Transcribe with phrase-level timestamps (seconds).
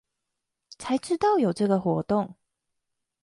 [0.79, 2.35] 才知道有這個活動